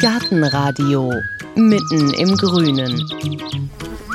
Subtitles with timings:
[0.00, 1.12] Gartenradio
[1.56, 3.04] mitten im Grünen.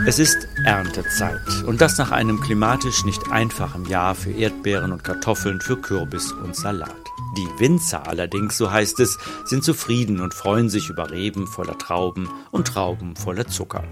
[0.07, 5.59] Es ist Erntezeit und das nach einem klimatisch nicht einfachen Jahr für Erdbeeren und Kartoffeln,
[5.59, 7.02] für Kürbis und Salat.
[7.35, 12.29] Die Winzer allerdings, so heißt es, sind zufrieden und freuen sich über Reben voller Trauben
[12.51, 13.83] und Trauben voller Zucker.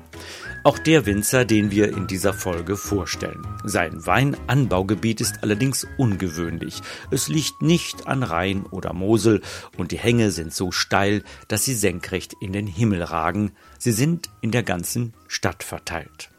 [0.64, 3.48] Auch der Winzer, den wir in dieser Folge vorstellen.
[3.64, 6.82] Sein Weinanbaugebiet ist allerdings ungewöhnlich.
[7.10, 9.42] Es liegt nicht an Rhein oder Mosel
[9.76, 13.54] und die Hänge sind so steil, dass sie senkrecht in den Himmel ragen.
[13.80, 16.30] Sie sind in der ganzen Stadt verteilt.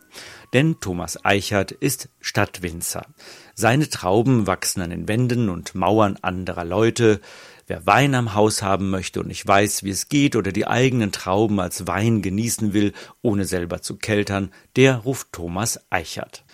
[0.52, 3.06] Denn Thomas Eichert ist Stadtwinzer.
[3.54, 7.20] Seine Trauben wachsen an den Wänden und Mauern anderer Leute.
[7.66, 11.12] Wer Wein am Haus haben möchte und nicht weiß, wie es geht oder die eigenen
[11.12, 16.44] Trauben als Wein genießen will, ohne selber zu keltern, der ruft Thomas Eichert.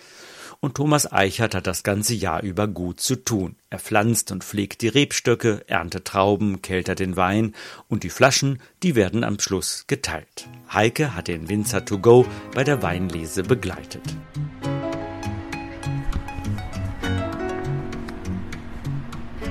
[0.61, 3.55] Und Thomas Eichert hat das ganze Jahr über gut zu tun.
[3.69, 7.55] Er pflanzt und pflegt die Rebstöcke, erntet Trauben, keltert den Wein
[7.87, 10.49] und die Flaschen, die werden am Schluss geteilt.
[10.73, 14.03] Heike hat den Winzer to go bei der Weinlese begleitet.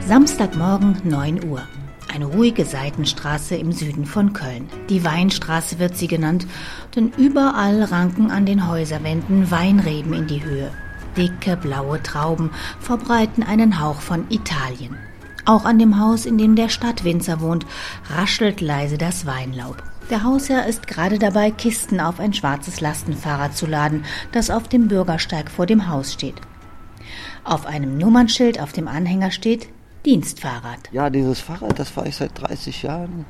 [0.09, 1.61] Samstagmorgen 9 Uhr.
[2.11, 4.67] Eine ruhige Seitenstraße im Süden von Köln.
[4.89, 6.47] Die Weinstraße wird sie genannt,
[6.97, 10.71] denn überall ranken an den Häuserwänden Weinreben in die Höhe.
[11.15, 14.97] Dicke blaue Trauben verbreiten einen Hauch von Italien.
[15.45, 17.67] Auch an dem Haus, in dem der Stadtwinzer wohnt,
[18.09, 19.83] raschelt leise das Weinlaub.
[20.09, 24.89] Der Hausherr ist gerade dabei, Kisten auf ein schwarzes Lastenfahrrad zu laden, das auf dem
[24.89, 26.41] Bürgersteig vor dem Haus steht.
[27.45, 29.69] Auf einem Nummernschild auf dem Anhänger steht
[30.05, 30.79] Dienstfahrrad.
[30.93, 33.27] Ja, dieses Fahrrad, das fahre ich seit 30 Jahren.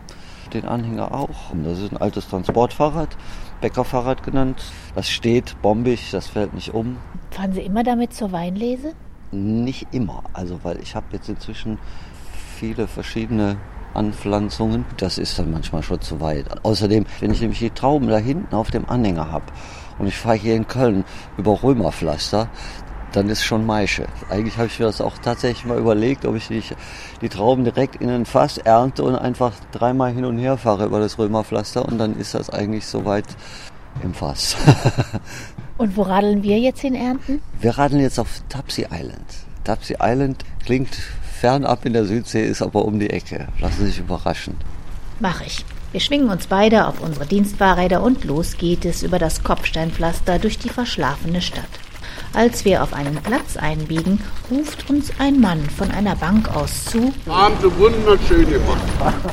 [0.52, 1.52] Den Anhänger auch.
[1.64, 3.16] Das ist ein altes Transportfahrrad,
[3.60, 4.62] Bäckerfahrrad genannt.
[4.94, 6.96] Das steht bombig, das fällt nicht um.
[7.30, 8.94] Fahren Sie immer damit zur Weinlese?
[9.30, 11.78] Nicht immer, also weil ich habe jetzt inzwischen
[12.56, 13.58] viele verschiedene
[13.94, 14.84] Anpflanzungen.
[14.96, 16.64] Das ist dann manchmal schon zu weit.
[16.64, 19.44] Außerdem, wenn ich nämlich die Trauben da hinten auf dem Anhänger habe
[19.98, 21.04] und ich fahre hier in Köln
[21.36, 22.48] über Römerpflaster,
[23.12, 24.06] dann ist schon Maische.
[24.28, 26.76] Eigentlich habe ich mir das auch tatsächlich mal überlegt, ob ich nicht
[27.20, 31.00] die Trauben direkt in ein Fass ernte und einfach dreimal hin und her fahre über
[31.00, 33.26] das Römerpflaster und dann ist das eigentlich soweit
[34.02, 34.56] im Fass.
[35.78, 37.40] und wo radeln wir jetzt hin ernten?
[37.60, 39.26] Wir radeln jetzt auf Tapsi Island.
[39.64, 40.94] Tapsi Island klingt
[41.40, 43.48] fernab in der Südsee, ist aber um die Ecke.
[43.60, 44.56] Lassen Sie sich überraschen.
[45.20, 45.64] Mach ich.
[45.90, 50.58] Wir schwingen uns beide auf unsere Dienstfahrräder und los geht es über das Kopfsteinpflaster durch
[50.58, 51.64] die verschlafene Stadt.
[52.34, 57.12] Als wir auf einen Platz einbiegen, ruft uns ein Mann von einer Bank aus zu.
[57.28, 58.82] Haben Sie wunderschön gemacht.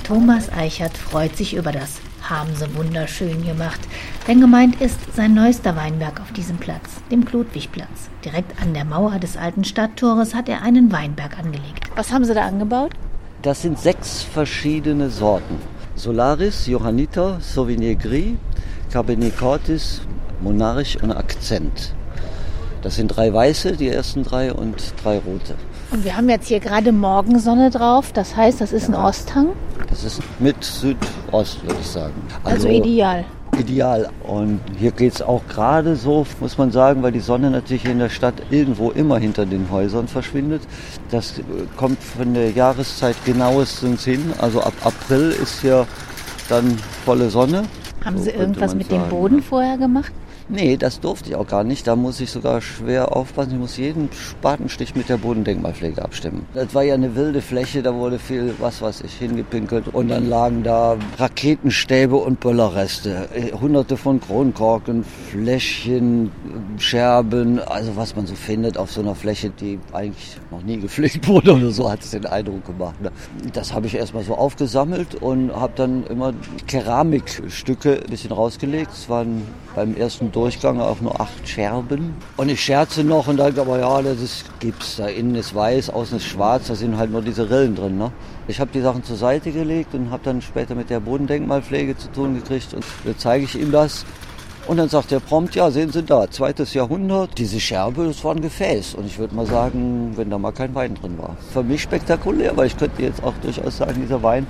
[0.04, 3.80] Thomas Eichert freut sich über das haben sie wunderschön gemacht.
[4.28, 8.10] Denn gemeint ist sein neuester Weinberg auf diesem Platz, dem Klodwigplatz.
[8.24, 11.90] Direkt an der Mauer des alten Stadttores hat er einen Weinberg angelegt.
[11.96, 12.94] Was haben Sie da angebaut?
[13.42, 15.58] Das sind sechs verschiedene Sorten.
[15.96, 18.34] Solaris, Johanniter, Sauvignon Gris,
[18.92, 20.02] Cabernet Cortis,
[20.42, 21.94] Monarch und Akzent.
[22.86, 25.56] Das sind drei weiße, die ersten drei und drei rote.
[25.90, 28.94] Und wir haben jetzt hier gerade Morgensonne drauf, das heißt, das ist ja.
[28.94, 29.48] ein Osthang?
[29.90, 32.14] Das ist mit Südost, würde ich sagen.
[32.44, 33.26] Also, also ideal.
[33.58, 34.08] Ideal.
[34.22, 37.98] Und hier geht es auch gerade so, muss man sagen, weil die Sonne natürlich in
[37.98, 40.62] der Stadt irgendwo immer hinter den Häusern verschwindet.
[41.10, 41.42] Das
[41.78, 44.32] kommt von der Jahreszeit genauestens hin.
[44.38, 45.88] Also ab April ist hier
[46.50, 47.64] dann volle Sonne.
[48.04, 49.02] Haben so Sie irgendwas mit sagen.
[49.02, 50.12] dem Boden vorher gemacht?
[50.48, 51.88] Nee, das durfte ich auch gar nicht.
[51.88, 53.54] Da muss ich sogar schwer aufpassen.
[53.54, 56.46] Ich muss jeden Spatenstich mit der Bodendenkmalpflege abstimmen.
[56.54, 59.88] Das war ja eine wilde Fläche, da wurde viel, was weiß ich, hingepinkelt.
[59.88, 63.28] Und dann lagen da Raketenstäbe und Böllerreste.
[63.60, 66.32] Hunderte von Kronkorken, Fläschchen,
[66.78, 71.28] Scherben, also was man so findet auf so einer Fläche, die eigentlich noch nie gepflegt
[71.28, 73.02] wurde oder so, hat es den Eindruck gemacht.
[73.02, 73.12] Ne?
[73.54, 76.34] Das habe ich erstmal so aufgesammelt und habe dann immer
[76.68, 78.92] Keramikstücke ein bisschen rausgelegt.
[78.92, 79.42] Es waren
[79.76, 82.14] beim ersten Durchgang auch nur acht Scherben.
[82.36, 84.98] Und ich scherze noch und denke aber, ja, das ist Gips.
[84.98, 87.98] Da innen ist weiß, außen ist schwarz, da sind halt nur diese Rillen drin.
[87.98, 88.12] Ne?
[88.50, 92.12] Ich habe die Sachen zur Seite gelegt und habe dann später mit der Bodendenkmalpflege zu
[92.12, 92.74] tun gekriegt.
[92.74, 94.06] Und da zeige ich ihm das.
[94.68, 98.36] Und dann sagt er prompt, ja, sehen Sie da, zweites Jahrhundert, diese Scherbe, das war
[98.36, 98.96] ein Gefäß.
[98.96, 101.38] Und ich würde mal sagen, wenn da mal kein Wein drin war.
[101.54, 104.48] Für mich spektakulär, weil ich könnte jetzt auch durchaus sagen, dieser Wein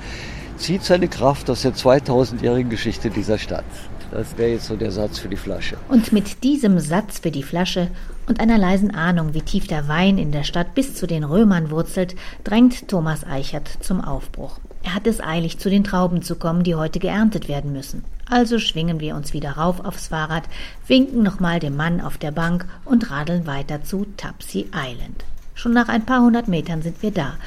[0.57, 3.65] zieht seine Kraft aus der 2000-jährigen Geschichte dieser Stadt.
[4.11, 5.77] Das wäre jetzt so der Satz für die Flasche.
[5.89, 7.89] Und mit diesem Satz für die Flasche
[8.27, 11.69] und einer leisen Ahnung, wie tief der Wein in der Stadt bis zu den Römern
[11.69, 14.59] wurzelt, drängt Thomas Eichert zum Aufbruch.
[14.83, 18.03] Er hat es eilig, zu den Trauben zu kommen, die heute geerntet werden müssen.
[18.29, 20.43] Also schwingen wir uns wieder rauf aufs Fahrrad,
[20.87, 25.23] winken nochmal dem Mann auf der Bank und radeln weiter zu Tapsi Island.
[25.55, 27.37] Schon nach ein paar hundert Metern sind wir da,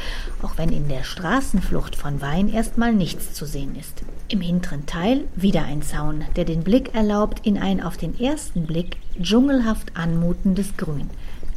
[0.43, 4.02] auch wenn in der Straßenflucht von Wein erstmal nichts zu sehen ist.
[4.28, 8.66] Im hinteren Teil wieder ein Zaun, der den Blick erlaubt in ein auf den ersten
[8.66, 11.10] Blick dschungelhaft anmutendes Grün.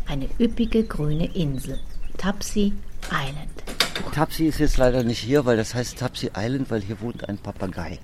[0.07, 1.79] Eine üppige grüne Insel.
[2.17, 2.73] Tapsi
[3.09, 3.80] Island.
[4.13, 7.37] Tapsi ist jetzt leider nicht hier, weil das heißt Tapsi Island, weil hier wohnt ein
[7.37, 7.99] Papagei.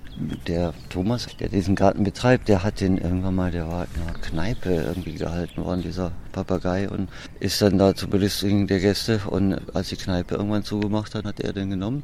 [0.47, 4.17] Der Thomas, der diesen Garten betreibt, der hat den irgendwann mal, der war in einer
[4.19, 9.21] Kneipe irgendwie gehalten worden, dieser Papagei, und ist dann da zur Belustigung der Gäste.
[9.27, 12.03] Und als die Kneipe irgendwann zugemacht hat, hat er den genommen.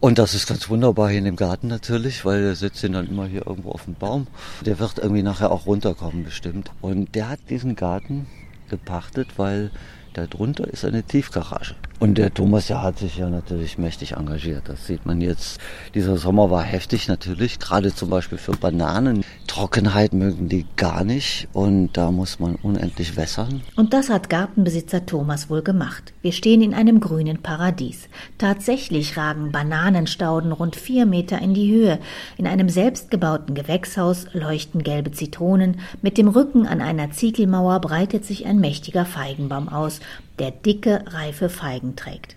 [0.00, 3.06] Und das ist ganz wunderbar hier in dem Garten natürlich, weil der sitzt ihn dann
[3.06, 4.26] immer hier irgendwo auf dem Baum.
[4.66, 6.72] Der wird irgendwie nachher auch runterkommen bestimmt.
[6.80, 8.26] Und der hat diesen Garten
[8.68, 9.70] gepachtet, weil
[10.12, 11.74] Darunter ist eine Tiefgarage.
[11.98, 14.64] Und der Thomas, ja, hat sich ja natürlich mächtig engagiert.
[14.66, 15.60] Das sieht man jetzt.
[15.94, 19.24] Dieser Sommer war heftig natürlich, gerade zum Beispiel für Bananen.
[19.46, 23.62] Trockenheit mögen die gar nicht und da muss man unendlich wässern.
[23.76, 26.12] Und das hat Gartenbesitzer Thomas wohl gemacht.
[26.22, 28.08] Wir stehen in einem grünen Paradies.
[28.36, 32.00] Tatsächlich ragen Bananenstauden rund vier Meter in die Höhe.
[32.36, 35.76] In einem selbstgebauten Gewächshaus leuchten gelbe Zitronen.
[36.02, 40.00] Mit dem Rücken an einer Ziegelmauer breitet sich ein mächtiger Feigenbaum aus
[40.42, 42.34] der dicke, reife Feigen trägt.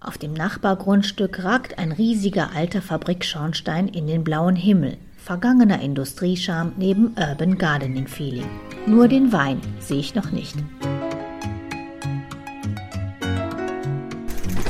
[0.00, 4.96] Auf dem Nachbargrundstück ragt ein riesiger alter Fabrikschornstein in den blauen Himmel.
[5.16, 8.48] Vergangener Industriescham neben Urban Gardening Feeling.
[8.86, 10.54] Nur den Wein sehe ich noch nicht.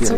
[0.01, 0.15] So,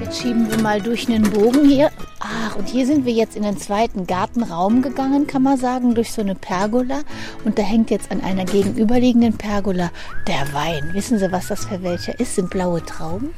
[0.00, 1.90] jetzt schieben wir mal durch einen Bogen hier.
[2.20, 6.12] Ach, und hier sind wir jetzt in den zweiten Gartenraum gegangen, kann man sagen, durch
[6.12, 7.00] so eine Pergola.
[7.44, 9.90] Und da hängt jetzt an einer gegenüberliegenden Pergola
[10.26, 10.90] der Wein.
[10.92, 12.34] Wissen Sie, was das für welcher ist?
[12.34, 13.30] Sind blaue Trauben?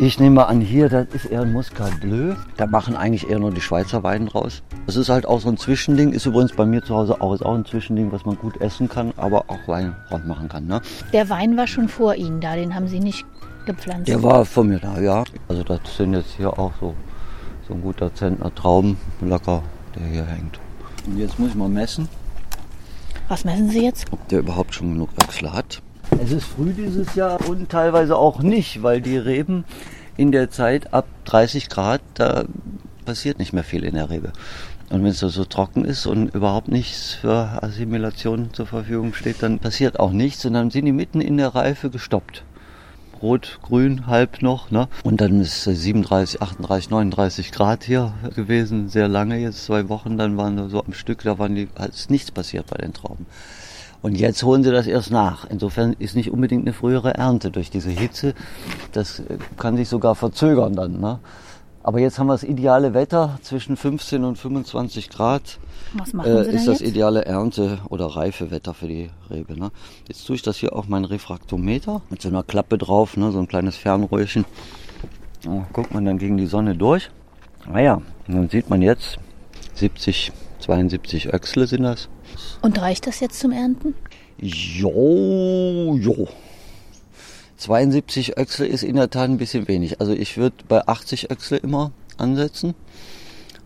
[0.00, 2.34] Ich nehme an, hier, das ist eher ein Muscat Bleu.
[2.56, 4.62] Da machen eigentlich eher nur die Schweizer Weine raus.
[4.86, 6.12] Das ist halt auch so ein Zwischending.
[6.12, 8.88] Ist übrigens bei mir zu Hause auch, ist auch ein Zwischending, was man gut essen
[8.88, 10.66] kann, aber auch Wein machen kann.
[10.66, 10.80] Ne?
[11.12, 13.26] Der Wein war schon vor Ihnen da, den haben Sie nicht
[13.68, 14.08] gepflanzt?
[14.08, 15.24] Der war vor mir da, ja.
[15.46, 16.94] Also das sind jetzt hier auch so
[17.68, 19.62] so ein guter Zentner Traubenlacker,
[19.94, 20.58] der hier hängt.
[21.06, 22.08] Und jetzt muss ich mal messen.
[23.28, 24.06] Was messen Sie jetzt?
[24.10, 25.82] Ob der überhaupt schon genug Wechsel hat.
[26.18, 29.64] Es ist früh dieses Jahr und teilweise auch nicht, weil die Reben
[30.16, 32.44] in der Zeit ab 30 Grad, da
[33.04, 34.32] passiert nicht mehr viel in der Rebe.
[34.88, 39.58] Und wenn es so trocken ist und überhaupt nichts für Assimilation zur Verfügung steht, dann
[39.58, 42.42] passiert auch nichts und dann sind die mitten in der Reife gestoppt
[43.22, 44.70] rot, grün, halb noch.
[44.70, 44.88] Ne?
[45.04, 50.18] Und dann ist 37, 38, 39 Grad hier gewesen, sehr lange jetzt, zwei Wochen.
[50.18, 53.26] Dann waren wir so am Stück, da waren die, ist nichts passiert bei den Trauben.
[54.00, 55.46] Und jetzt holen sie das erst nach.
[55.50, 58.34] Insofern ist nicht unbedingt eine frühere Ernte durch diese Hitze.
[58.92, 61.00] Das äh, kann sich sogar verzögern dann.
[61.00, 61.18] Ne?
[61.88, 65.58] Aber jetzt haben wir das ideale Wetter zwischen 15 und 25 Grad.
[65.94, 66.90] Was machen äh, Sie ist das jetzt?
[66.90, 69.58] ideale Ernte- oder Reifewetter für die Rebe.
[69.58, 69.70] Ne?
[70.06, 73.32] Jetzt tue ich das hier auf mein Refraktometer mit so einer Klappe drauf, ne?
[73.32, 74.44] so ein kleines Fernröhrchen.
[75.48, 77.08] Oh, guckt man dann gegen die Sonne durch.
[77.66, 79.18] Naja, ah dann sieht man jetzt
[79.72, 82.10] 70, 72 Öchsle sind das.
[82.60, 83.94] Und reicht das jetzt zum Ernten?
[84.36, 86.28] Jo, jo.
[87.58, 90.00] 72 Öchsle ist in der Tat ein bisschen wenig.
[90.00, 92.74] Also ich würde bei 80 Öchsle immer ansetzen.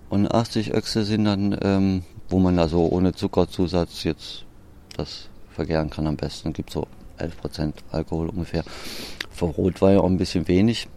[0.09, 4.45] Und 80 Öchsle sind dann, ähm, wo man also ohne Zuckerzusatz jetzt
[4.97, 6.55] das vergären kann am besten.
[6.55, 6.87] Gibt so
[7.19, 8.65] 11% Alkohol ungefähr.
[9.31, 10.89] Für Rotwein auch ein bisschen wenig.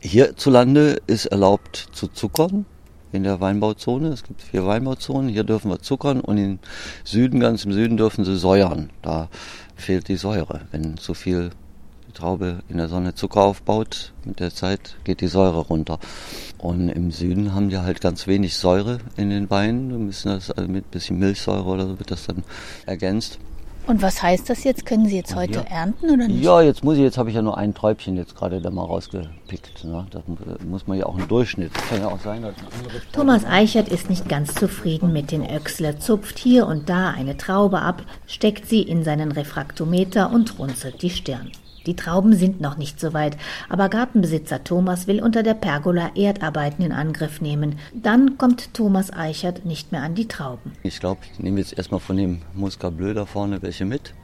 [0.00, 2.66] Hierzulande ist erlaubt zu zuckern
[3.12, 4.08] in der Weinbauzone.
[4.08, 5.28] Es gibt vier Weinbauzonen.
[5.28, 6.58] Hier dürfen wir zuckern und im
[7.04, 8.90] Süden, ganz im Süden, dürfen sie säuern.
[9.02, 9.28] Da
[9.76, 10.62] fehlt die Säure.
[10.72, 11.50] Wenn zu viel
[12.10, 15.98] die Traube in der Sonne Zucker aufbaut, mit der Zeit geht die Säure runter.
[16.58, 19.90] Und im Süden haben die halt ganz wenig Säure in den Weinen.
[19.90, 22.42] Wir müssen das also mit ein bisschen Milchsäure oder so wird das dann
[22.86, 23.38] ergänzt.
[23.86, 24.86] Und was heißt das jetzt?
[24.86, 25.62] Können Sie jetzt heute ja.
[25.62, 26.44] ernten oder nicht?
[26.44, 28.84] Ja, jetzt muss ich, jetzt habe ich ja nur ein Träubchen jetzt gerade da mal
[28.84, 29.84] rausgepickt.
[29.84, 30.06] Ne?
[30.10, 30.22] Da
[30.64, 31.72] muss man ja auch einen Durchschnitt.
[31.88, 32.54] Kann ja auch sein, dass
[33.12, 37.80] Thomas Eichert ist nicht ganz zufrieden mit den Öchsler, zupft hier und da eine Traube
[37.80, 41.50] ab, steckt sie in seinen Refraktometer und runzelt die Stirn.
[41.86, 43.36] Die Trauben sind noch nicht so weit,
[43.68, 47.78] aber Gartenbesitzer Thomas will unter der Pergola Erdarbeiten in Angriff nehmen.
[47.94, 50.72] Dann kommt Thomas Eichert nicht mehr an die Trauben.
[50.82, 54.14] Ich glaube, ich nehme jetzt erstmal von dem Muscat Bleu da vorne welche mit.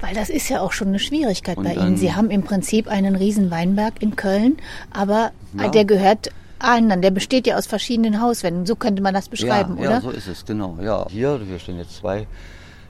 [0.00, 1.96] Weil das ist ja auch schon eine Schwierigkeit Und bei Ihnen.
[1.96, 4.58] Sie haben im Prinzip einen riesen Weinberg in Köln,
[4.92, 5.68] aber ja.
[5.68, 8.66] der gehört allen Der besteht ja aus verschiedenen Hauswänden.
[8.66, 9.90] So könnte man das beschreiben, ja, oder?
[9.90, 10.78] Ja, so ist es, genau.
[10.82, 12.26] Ja, hier, hier stehen jetzt zwei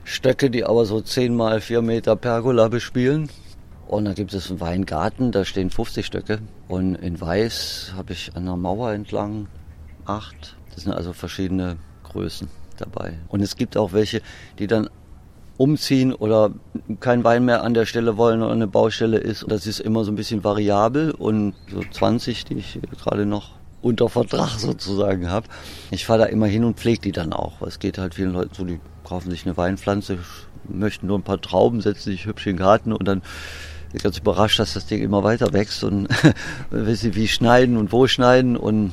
[0.09, 3.29] Stöcke, die aber so 10 mal 4 Meter Pergola bespielen.
[3.89, 6.39] Und dann gibt es einen Weingarten, da stehen 50 Stöcke.
[6.69, 9.47] Und in Weiß habe ich an der Mauer entlang
[10.05, 10.55] acht.
[10.73, 12.47] Das sind also verschiedene Größen
[12.77, 13.15] dabei.
[13.27, 14.21] Und es gibt auch welche,
[14.59, 14.89] die dann
[15.57, 16.51] umziehen oder
[17.01, 19.45] kein Wein mehr an der Stelle wollen oder eine Baustelle ist.
[19.49, 24.09] Das ist immer so ein bisschen variabel und so 20, die ich gerade noch unter
[24.09, 25.47] Vertrag sozusagen habe.
[25.91, 27.61] Ich fahre da immer hin und pflege die dann auch.
[27.61, 30.19] Es geht halt vielen Leuten so, die kaufen sich eine Weinpflanze,
[30.67, 33.21] möchten nur ein paar Trauben, setzen sich hübsch in den Garten und dann
[33.93, 36.07] ist ganz überrascht, dass das Ding immer weiter wächst und
[36.69, 38.91] wissen wie schneiden und wo schneiden und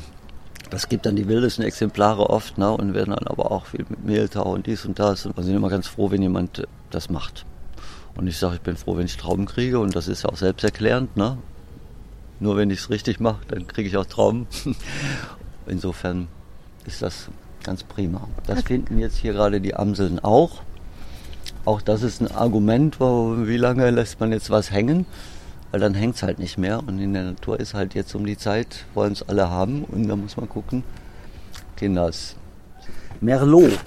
[0.71, 4.05] das gibt dann die wildesten Exemplare oft ne, und werden dann aber auch viel mit
[4.05, 7.11] Mehltau und dies und das und wir sind immer ganz froh, wenn jemand äh, das
[7.11, 7.45] macht.
[8.17, 10.37] Und ich sage, ich bin froh, wenn ich Trauben kriege und das ist ja auch
[10.37, 11.17] selbsterklärend.
[11.17, 11.39] Ne?
[12.41, 14.47] Nur wenn ich es richtig mache, dann kriege ich auch Trauben.
[15.67, 16.29] Insofern
[16.87, 17.29] ist das
[17.63, 18.29] ganz prima.
[18.47, 20.63] Das finden jetzt hier gerade die Amseln auch.
[21.65, 25.07] Auch das ist ein Argument, wie lange lässt man jetzt was hängen?
[25.71, 26.81] Weil dann hängt es halt nicht mehr.
[26.87, 29.85] Und in der Natur ist halt jetzt um die Zeit, wollen es alle haben.
[29.85, 30.85] Und da muss man gucken,
[31.77, 32.37] Kinders.
[33.21, 33.79] Merlot.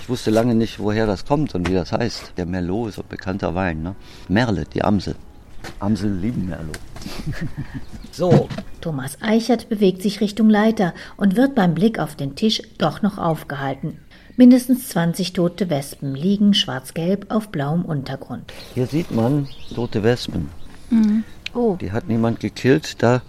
[0.00, 2.32] Ich wusste lange nicht, woher das kommt und wie das heißt.
[2.36, 3.82] Der Merlot ist ein bekannter Wein.
[3.82, 3.94] Ne?
[4.28, 5.14] Merle, die Amsel.
[5.80, 6.78] Amsel lieben Merlot.
[8.12, 8.48] so.
[8.80, 13.18] Thomas Eichert bewegt sich Richtung Leiter und wird beim Blick auf den Tisch doch noch
[13.18, 13.98] aufgehalten.
[14.36, 18.52] Mindestens 20 tote Wespen liegen schwarz-gelb auf blauem Untergrund.
[18.74, 20.48] Hier sieht man tote Wespen.
[20.90, 21.24] Mhm.
[21.54, 21.76] Oh.
[21.80, 23.22] Die hat niemand gekillt, da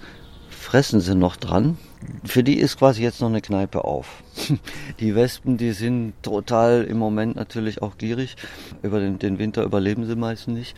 [0.49, 1.77] fressen sie noch dran.
[2.23, 4.23] Für die ist quasi jetzt noch eine Kneipe auf.
[4.99, 8.35] Die Wespen, die sind total im Moment natürlich auch gierig.
[8.81, 10.75] Über den, den Winter überleben sie meistens nicht.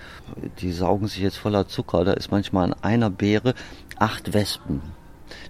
[0.59, 2.03] Die saugen sich jetzt voller Zucker.
[2.05, 3.53] Da ist manchmal an einer Beere
[3.97, 4.81] acht Wespen.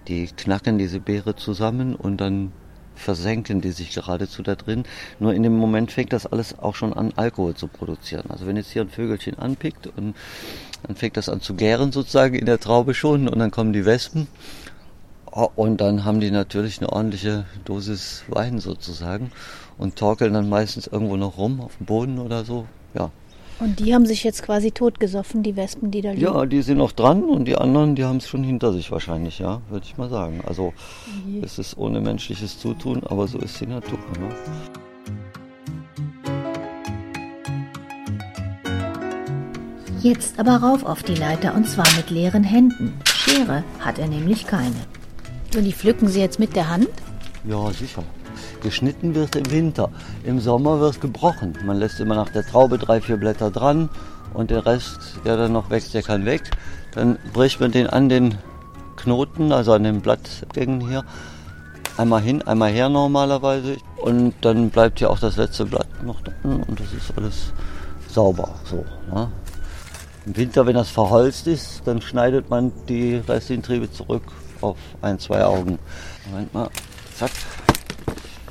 [0.08, 2.52] Die knacken diese Beere zusammen und dann
[2.94, 4.84] versenken die sich geradezu da drin.
[5.18, 8.24] Nur in dem Moment fängt das alles auch schon an, Alkohol zu produzieren.
[8.28, 10.14] Also wenn jetzt hier ein Vögelchen anpickt und
[10.82, 13.84] dann fängt das an zu gären sozusagen in der Traube schon und dann kommen die
[13.84, 14.26] Wespen
[15.44, 19.30] und dann haben die natürlich eine ordentliche Dosis Wein sozusagen
[19.78, 22.66] und torkeln dann meistens irgendwo noch rum auf dem Boden oder so.
[22.94, 23.10] Ja,
[23.60, 26.22] und die haben sich jetzt quasi totgesoffen, die Wespen, die da liegen?
[26.22, 29.40] Ja, die sind noch dran und die anderen, die haben es schon hinter sich wahrscheinlich,
[29.40, 30.42] ja, würde ich mal sagen.
[30.46, 30.72] Also
[31.26, 31.40] Je.
[31.42, 33.98] es ist ohne menschliches Zutun, aber so ist die Natur.
[34.20, 34.28] Ne?
[40.02, 42.94] Jetzt aber rauf auf die Leiter und zwar mit leeren Händen.
[43.04, 44.76] Schere hat er nämlich keine.
[45.56, 46.88] Und die pflücken Sie jetzt mit der Hand?
[47.44, 48.02] Ja, sicher.
[48.62, 49.90] Geschnitten wird im Winter.
[50.24, 51.56] Im Sommer wird gebrochen.
[51.64, 53.88] Man lässt immer nach der Traube drei, vier Blätter dran
[54.34, 56.42] und der Rest, der dann noch wächst, der kann weg.
[56.94, 58.36] Dann bricht man den an den
[58.96, 61.04] Knoten, also an den Blattgängen hier,
[61.96, 63.76] einmal hin, einmal her normalerweise.
[63.96, 67.52] Und dann bleibt hier auch das letzte Blatt noch drin und das ist alles
[68.08, 68.50] sauber.
[68.64, 69.30] So, ne?
[70.26, 74.24] Im Winter, wenn das verholzt ist, dann schneidet man die restlichen Triebe zurück
[74.60, 75.78] auf ein, zwei Augen.
[76.30, 76.68] Moment mal,
[77.16, 77.30] zack,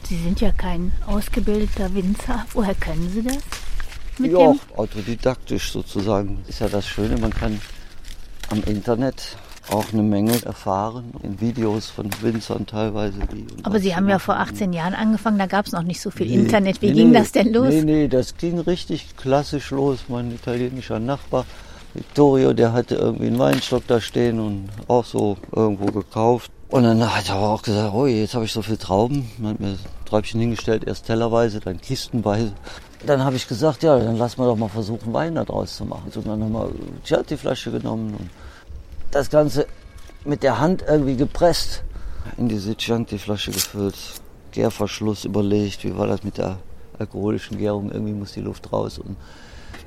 [0.07, 2.45] Sie sind ja kein ausgebildeter Winzer.
[2.53, 3.39] Woher können Sie das?
[4.17, 6.39] Mit ja, autodidaktisch sozusagen.
[6.47, 7.59] Ist ja das Schöne, man kann
[8.49, 9.37] am Internet
[9.69, 13.19] auch eine Menge erfahren, in Videos von Winzern teilweise.
[13.63, 16.27] Aber Sie haben ja vor 18 Jahren angefangen, da gab es noch nicht so viel
[16.27, 16.81] nee, Internet.
[16.81, 17.67] Wie nee, ging das denn los?
[17.67, 20.05] Nee, nee, das ging richtig klassisch los.
[20.07, 21.45] Mein italienischer Nachbar,
[21.93, 26.51] Vittorio, der hatte irgendwie einen Weinstock da stehen und auch so irgendwo gekauft.
[26.69, 29.31] Und dann hat er auch gesagt, oh, jetzt habe ich so viel Trauben.
[29.37, 32.51] Man hat mir Träubchen hingestellt, erst tellerweise, dann kistenweise.
[33.05, 35.85] Dann habe ich gesagt, ja, dann lass mal doch mal versuchen, Wein da draus zu
[35.85, 36.11] machen.
[36.13, 36.69] Und dann haben wir
[37.05, 38.29] Chianti-Flasche genommen und
[39.11, 39.67] das Ganze
[40.25, 41.83] mit der Hand irgendwie gepresst,
[42.37, 43.95] in diese Chianti-Flasche gefüllt,
[44.51, 46.57] Gärverschluss überlegt, wie war das mit der
[46.99, 49.15] alkoholischen Gärung, irgendwie muss die Luft raus und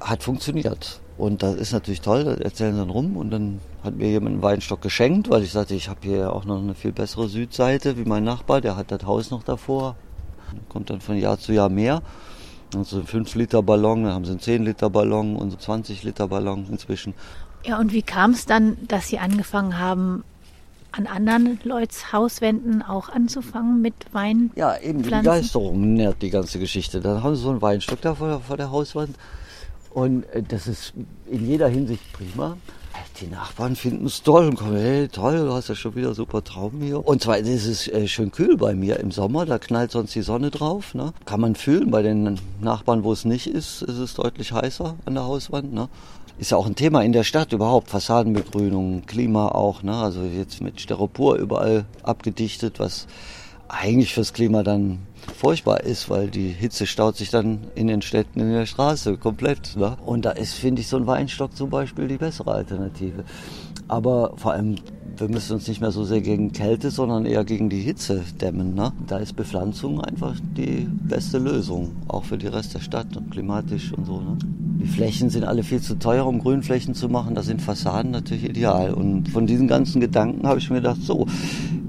[0.00, 1.00] hat funktioniert.
[1.20, 4.36] Und das ist natürlich toll, das erzählen sie dann rum und dann hat mir jemand
[4.36, 7.98] einen Weinstock geschenkt, weil ich sagte, ich habe hier auch noch eine viel bessere Südseite
[7.98, 9.96] wie mein Nachbar, der hat das Haus noch davor,
[10.70, 12.00] kommt dann von Jahr zu Jahr mehr.
[12.74, 16.04] Also ein 5 Liter Ballon, dann haben sie einen 10 Liter Ballon und so 20
[16.04, 17.12] Liter Ballon inzwischen.
[17.66, 20.24] Ja, und wie kam es dann, dass Sie angefangen haben,
[20.92, 24.52] an anderen Leuts Hauswänden auch anzufangen mit Wein?
[24.56, 27.02] Ja, eben die Begeisterung nährt die ganze Geschichte.
[27.02, 29.14] Dann haben sie so einen Weinstock da vor vor der Hauswand
[29.90, 30.94] und äh, das ist
[31.30, 32.56] in jeder Hinsicht prima.
[33.20, 36.42] Die Nachbarn finden es toll und kommen, hey, toll, du hast ja schon wieder super
[36.42, 37.06] Trauben hier.
[37.06, 40.22] Und zwar ist es äh, schön kühl bei mir im Sommer, da knallt sonst die
[40.22, 40.94] Sonne drauf.
[40.94, 41.12] Ne?
[41.26, 45.14] Kann man fühlen, bei den Nachbarn, wo es nicht ist, ist es deutlich heißer an
[45.14, 45.72] der Hauswand.
[45.72, 45.88] Ne?
[46.38, 49.82] Ist ja auch ein Thema in der Stadt überhaupt, Fassadenbegrünung, Klima auch.
[49.82, 49.94] Ne?
[49.94, 53.06] Also jetzt mit Styropor überall abgedichtet, was
[53.68, 55.00] eigentlich fürs Klima dann
[55.36, 59.76] furchtbar ist, weil die Hitze staut sich dann in den Städten in der Straße komplett.
[59.76, 59.96] Ne?
[60.04, 63.24] Und da ist, finde ich, so ein Weinstock zum Beispiel die bessere Alternative.
[63.88, 64.76] Aber vor allem
[65.20, 68.74] wir müssen uns nicht mehr so sehr gegen Kälte, sondern eher gegen die Hitze dämmen.
[68.74, 68.92] Ne?
[69.06, 73.92] Da ist Bepflanzung einfach die beste Lösung, auch für den Rest der Stadt und klimatisch
[73.92, 74.20] und so.
[74.20, 74.38] Ne?
[74.82, 77.34] Die Flächen sind alle viel zu teuer, um Grünflächen zu machen.
[77.34, 78.94] Da sind Fassaden natürlich ideal.
[78.94, 81.26] Und von diesen ganzen Gedanken habe ich mir gedacht, so,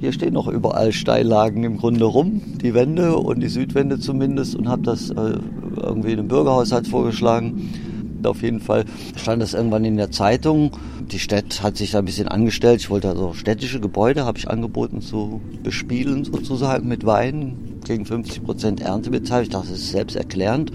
[0.01, 4.67] hier stehen noch überall Steillagen im Grunde rum, die Wände und die Südwände zumindest, und
[4.67, 5.37] habe das äh,
[5.77, 7.90] irgendwie dem Bürgerhaushalt vorgeschlagen.
[8.27, 8.85] Auf jeden Fall
[9.15, 10.71] stand das irgendwann in der Zeitung.
[11.11, 12.81] Die Stadt hat sich da ein bisschen angestellt.
[12.81, 18.43] Ich wollte also städtische Gebäude, habe ich angeboten zu bespielen sozusagen mit Wein gegen 50
[18.43, 19.43] Prozent Erntebeteiligung.
[19.43, 20.71] Ich dachte, das ist selbsterklärend.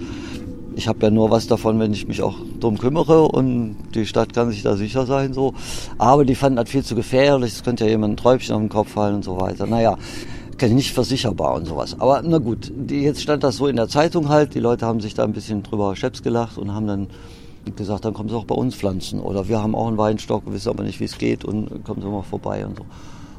[0.75, 4.33] Ich habe ja nur was davon, wenn ich mich auch drum kümmere und die Stadt
[4.33, 5.33] kann sich da sicher sein.
[5.33, 5.55] so.
[5.97, 7.53] Aber die fanden das viel zu gefährlich.
[7.53, 9.65] Es könnte ja jemand ein Träubchen auf den Kopf fallen und so weiter.
[9.65, 9.97] Naja,
[10.61, 11.95] nicht versicherbar und sowas.
[11.99, 14.55] Aber na gut, die, jetzt stand das so in der Zeitung halt.
[14.55, 17.07] Die Leute haben sich da ein bisschen drüber scheps gelacht und haben dann
[17.75, 19.19] gesagt, dann kommen Sie auch bei uns pflanzen.
[19.19, 22.07] Oder wir haben auch einen Weinstock, wissen aber nicht, wie es geht und kommen Sie
[22.07, 22.85] mal vorbei und so.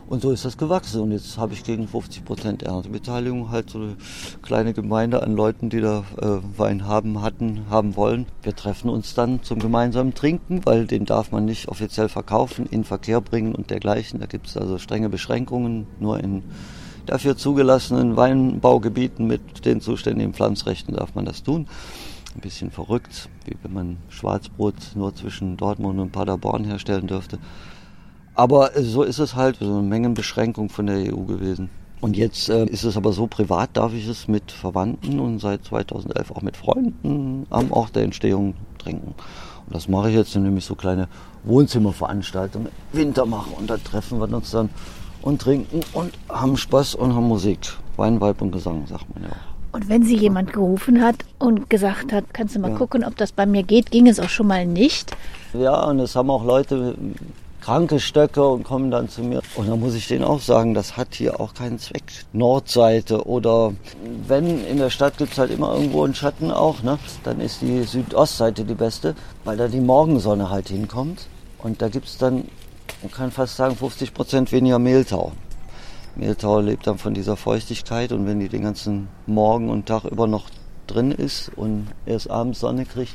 [0.09, 1.03] Und so ist das gewachsen.
[1.03, 3.97] Und jetzt habe ich gegen 50 Prozent Erntebeteiligung halt so eine
[4.43, 8.27] kleine Gemeinde an Leuten, die da äh, Wein haben, hatten, haben wollen.
[8.43, 12.85] Wir treffen uns dann zum gemeinsamen Trinken, weil den darf man nicht offiziell verkaufen, in
[12.85, 14.21] Verkehr bringen und dergleichen.
[14.21, 15.87] Da gibt es also strenge Beschränkungen.
[16.01, 16.43] Nur in
[17.05, 21.67] dafür zugelassenen Weinbaugebieten mit den zuständigen Pflanzrechten darf man das tun
[22.39, 27.39] ein bisschen verrückt, wie wenn man Schwarzbrot nur zwischen Dortmund und Paderborn herstellen dürfte.
[28.35, 31.69] Aber so ist es halt, so eine Mengenbeschränkung von der EU gewesen.
[32.01, 35.65] Und jetzt äh, ist es aber so, privat darf ich es mit Verwandten und seit
[35.65, 39.15] 2011 auch mit Freunden am Ort der Entstehung trinken.
[39.67, 41.09] Und das mache ich jetzt, indem ich so kleine
[41.43, 43.51] Wohnzimmerveranstaltungen im Winter mache.
[43.51, 44.71] Und da treffen wir uns dann
[45.23, 47.59] und trinken und haben Spaß und haben Musik.
[47.97, 49.58] Wein, Weib und Gesang, sagt man ja auch.
[49.79, 52.77] Und wenn sie jemand gerufen hat und gesagt hat, kannst du mal ja.
[52.77, 55.17] gucken, ob das bei mir geht, ging es auch schon mal nicht.
[55.55, 56.97] Ja, und es haben auch Leute
[57.61, 59.41] kranke Stöcke und kommen dann zu mir.
[59.55, 62.03] Und dann muss ich denen auch sagen, das hat hier auch keinen Zweck.
[62.33, 63.73] Nordseite oder
[64.27, 66.99] wenn in der Stadt gibt es halt immer irgendwo einen Schatten auch, ne?
[67.23, 71.29] dann ist die Südostseite die beste, weil da die Morgensonne halt hinkommt.
[71.63, 72.49] Und da gibt es dann,
[73.01, 75.31] man kann fast sagen, 50 Prozent weniger Mehltau.
[76.19, 80.27] Mehltau lebt dann von dieser Feuchtigkeit und wenn die den ganzen Morgen und Tag über
[80.27, 80.51] noch
[80.89, 83.15] drin ist und erst abends Sonne kriegt,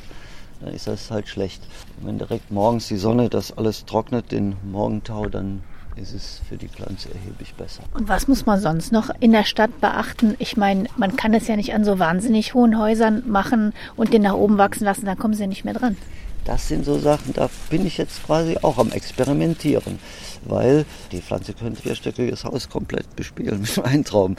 [0.60, 1.62] dann ist das halt schlecht.
[2.00, 5.62] Wenn direkt morgens die Sonne das alles trocknet, den Morgentau, dann
[5.96, 7.82] ist es für die Pflanze erheblich besser.
[7.92, 10.34] Und was muss man sonst noch in der Stadt beachten?
[10.38, 14.22] Ich meine, man kann es ja nicht an so wahnsinnig hohen Häusern machen und den
[14.22, 15.96] nach oben wachsen lassen, dann kommen sie nicht mehr dran.
[16.44, 19.98] Das sind so Sachen, da bin ich jetzt quasi auch am Experimentieren,
[20.44, 24.36] weil die Pflanze könnte vierstöckiges Haus komplett bespielen mit Weintrauben.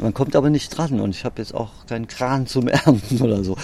[0.00, 3.44] Man kommt aber nicht dran und ich habe jetzt auch keinen Kran zum Ernten oder
[3.44, 3.56] so.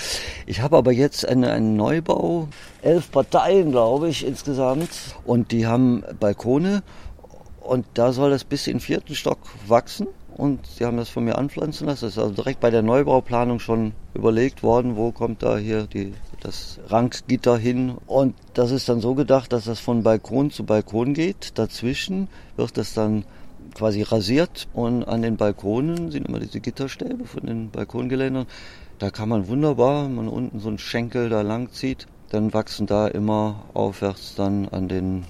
[0.45, 2.49] Ich habe aber jetzt eine, einen Neubau,
[2.83, 4.91] elf Parteien glaube ich insgesamt
[5.25, 6.83] und die haben Balkone
[7.61, 11.25] und da soll das bis in den vierten Stock wachsen und sie haben das von
[11.25, 12.07] mir anpflanzen lassen.
[12.07, 16.15] Das ist also direkt bei der Neubauplanung schon überlegt worden, wo kommt da hier die
[16.41, 17.97] das Ranggitter hin.
[18.07, 21.59] Und das ist dann so gedacht, dass das von Balkon zu Balkon geht.
[21.59, 23.25] Dazwischen wird das dann
[23.75, 28.47] quasi rasiert und an den Balkonen sind immer diese Gitterstäbe von den Balkongeländern.
[28.99, 32.87] Da kann man wunderbar, wenn man unten so einen Schenkel da lang zieht, dann wachsen
[32.87, 35.25] da immer aufwärts dann an den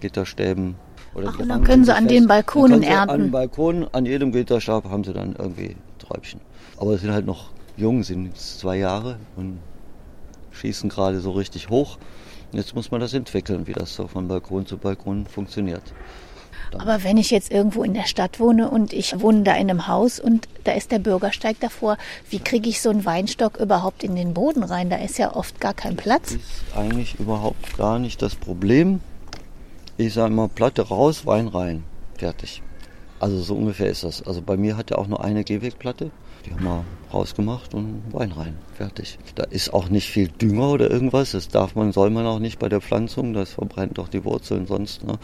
[0.00, 0.76] Gitterstäben
[1.14, 3.10] oder Ach, und dann können sie an den Balkonen ernten.
[3.10, 6.40] An Balkon, an jedem Gitterstab haben sie dann irgendwie Träubchen.
[6.76, 9.58] Aber sie sind halt noch jung, sind zwei Jahre und
[10.52, 11.98] schießen gerade so richtig hoch.
[12.52, 15.82] Jetzt muss man das entwickeln, wie das so von Balkon zu Balkon funktioniert.
[16.72, 16.80] Dann.
[16.80, 19.88] Aber wenn ich jetzt irgendwo in der Stadt wohne und ich wohne da in einem
[19.88, 21.96] Haus und da ist der Bürgersteig davor,
[22.28, 24.90] wie kriege ich so einen Weinstock überhaupt in den Boden rein?
[24.90, 26.32] Da ist ja oft gar kein Platz.
[26.32, 29.00] Das ist eigentlich überhaupt gar nicht das Problem.
[30.00, 31.84] Ich sage immer, Platte raus, Wein rein.
[32.16, 32.62] Fertig.
[33.18, 34.22] Also so ungefähr ist das.
[34.22, 36.10] Also bei mir hat er auch nur eine Gehwegplatte.
[36.46, 38.56] Die haben wir rausgemacht und Wein rein.
[38.72, 39.18] Fertig.
[39.34, 41.32] Da ist auch nicht viel Dünger oder irgendwas.
[41.32, 43.34] Das darf man, soll man auch nicht bei der Pflanzung.
[43.34, 45.04] Das verbrennt doch die Wurzeln sonst.
[45.04, 45.18] Ne?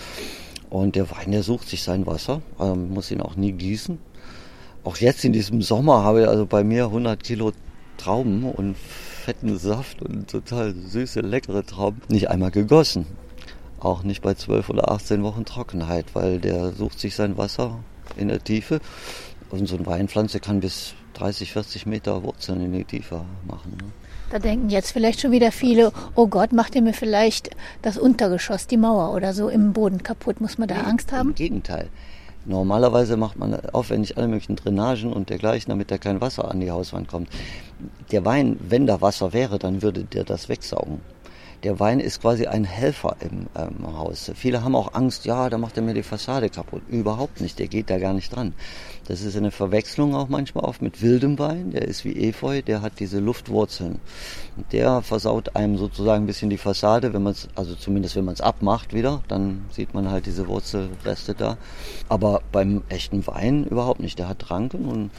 [0.68, 2.42] Und der Wein, der sucht sich sein Wasser.
[2.58, 3.96] Man ähm, muss ihn auch nie gießen.
[4.84, 7.52] Auch jetzt in diesem Sommer habe ich also bei mir 100 Kilo
[7.96, 13.06] Trauben und fetten Saft und total süße, leckere Trauben nicht einmal gegossen.
[13.86, 17.78] Auch nicht bei 12 oder 18 Wochen Trockenheit, weil der sucht sich sein Wasser
[18.16, 18.80] in der Tiefe.
[19.48, 23.76] Und so eine Weinpflanze kann bis 30, 40 Meter Wurzeln in die Tiefe machen.
[23.80, 23.84] Ne?
[24.30, 27.50] Da denken jetzt vielleicht schon wieder viele, oh Gott, macht ihr mir vielleicht
[27.82, 30.40] das Untergeschoss, die Mauer oder so im Boden kaputt?
[30.40, 31.28] Muss man da nee, Angst haben?
[31.28, 31.88] Im Gegenteil.
[32.44, 36.72] Normalerweise macht man aufwendig alle möglichen Drainagen und dergleichen, damit da kein Wasser an die
[36.72, 37.28] Hauswand kommt.
[38.10, 41.00] Der Wein, wenn da Wasser wäre, dann würde der das wegsaugen.
[41.66, 44.30] Der Wein ist quasi ein Helfer im ähm, Haus.
[44.36, 46.82] Viele haben auch Angst, ja, da macht er mir die Fassade kaputt.
[46.88, 48.54] Überhaupt nicht, der geht da gar nicht dran.
[49.08, 51.72] Das ist eine Verwechslung auch manchmal oft mit wildem Wein.
[51.72, 53.98] Der ist wie Efeu, der hat diese Luftwurzeln.
[54.70, 58.34] Der versaut einem sozusagen ein bisschen die Fassade, wenn man es, also zumindest wenn man
[58.34, 61.56] es abmacht wieder, dann sieht man halt diese Wurzelreste da.
[62.08, 64.20] Aber beim echten Wein überhaupt nicht.
[64.20, 65.10] Der hat Ranken und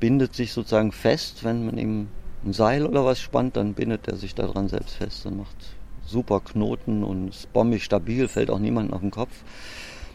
[0.00, 2.08] bindet sich sozusagen fest, wenn man ihm
[2.44, 5.56] ein Seil oder was spannt, dann bindet er sich daran selbst fest und macht
[6.12, 9.32] super Knoten und ist bombig stabil, fällt auch niemandem auf den Kopf.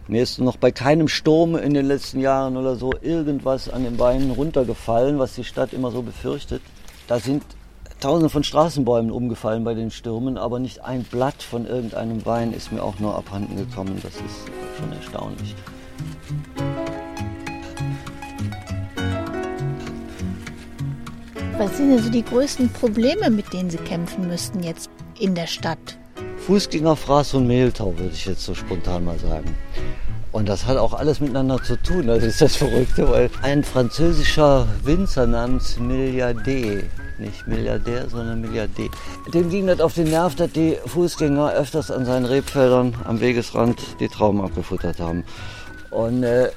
[0.07, 3.97] Mir ist noch bei keinem Sturm in den letzten Jahren oder so irgendwas an den
[3.97, 6.62] Beinen runtergefallen, was die Stadt immer so befürchtet.
[7.07, 7.43] Da sind
[7.99, 12.71] tausende von Straßenbäumen umgefallen bei den Stürmen, aber nicht ein Blatt von irgendeinem Wein ist
[12.71, 13.99] mir auch nur abhanden gekommen.
[14.01, 14.47] Das ist
[14.79, 15.55] schon erstaunlich.
[21.57, 25.47] Was sind denn so die größten Probleme, mit denen Sie kämpfen müssten jetzt in der
[25.47, 25.97] Stadt?
[26.45, 29.56] Fußgängerfraß und Mehltau, würde ich jetzt so spontan mal sagen.
[30.32, 32.08] Und das hat auch alles miteinander zu tun.
[32.08, 36.86] Das ist das Verrückte, weil ein französischer Winzer namens Milliardet,
[37.17, 38.91] nicht Milliardär, sondern Milliardet,
[39.34, 43.82] dem ging das auf den Nerv, dass die Fußgänger öfters an seinen Rebfeldern am Wegesrand
[43.99, 45.23] die Trauben abgefuttert haben.
[45.89, 46.49] Und äh,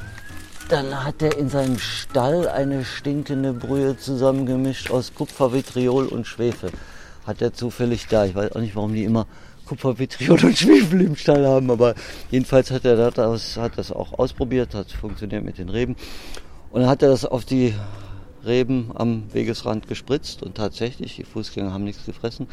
[0.69, 6.71] dann hat er in seinem Stall eine stinkende Brühe zusammengemischt aus Kupfer, Vitriol und Schwefel.
[7.31, 8.25] Hat er zufällig da.
[8.25, 9.29] Ich weiß auch nicht, warum die immer
[9.65, 11.95] Kupfer, Vitriol und Schwefel im Stall haben, aber
[12.33, 15.95] jedenfalls hat er das, hat das auch ausprobiert, hat funktioniert mit den Reben.
[16.73, 17.73] Und dann hat er das auf die
[18.45, 22.49] Reben am Wegesrand gespritzt und tatsächlich, die Fußgänger haben nichts gefressen.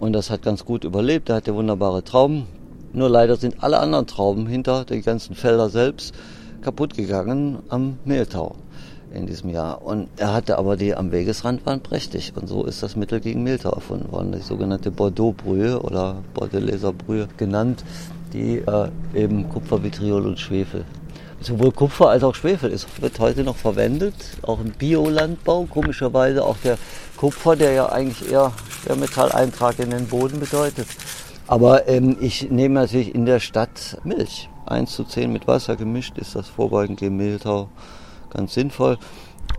[0.00, 1.28] Und das hat ganz gut überlebt.
[1.28, 2.48] Er hatte wunderbare Trauben.
[2.92, 6.16] Nur leider sind alle anderen Trauben hinter den ganzen Felder selbst
[6.62, 8.56] kaputt gegangen am Mehltau
[9.16, 9.82] in diesem Jahr.
[9.82, 12.32] Und er hatte aber die am Wegesrand waren prächtig.
[12.36, 17.28] Und so ist das Mittel gegen Mehltau erfunden worden, die sogenannte Bordeaux-Brühe oder Bordeleser Brühe
[17.36, 17.84] genannt,
[18.32, 20.84] die äh, eben Kupfer, Vitriol und Schwefel.
[21.40, 25.66] Sowohl Kupfer als auch Schwefel ist, wird heute noch verwendet, auch im Biolandbau.
[25.66, 26.78] Komischerweise auch der
[27.16, 28.52] Kupfer, der ja eigentlich eher
[28.82, 30.86] Schwermetalleintrag in den Boden bedeutet.
[31.46, 34.48] Aber ähm, ich nehme natürlich in der Stadt Milch.
[34.66, 37.68] 1 zu 10 mit Wasser gemischt ist das Vorbeugend Mehltau
[38.30, 38.98] ganz sinnvoll.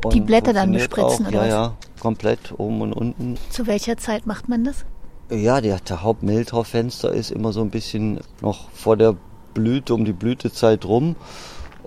[0.03, 1.49] Und die Blätter dann bespritzen auch, oder Ja, was?
[1.49, 3.38] ja, komplett oben und unten.
[3.49, 4.86] Zu welcher Zeit macht man das?
[5.32, 9.15] Ja, der, der Hauptmehltaufenster ist immer so ein bisschen noch vor der
[9.53, 11.15] Blüte, um die Blütezeit rum.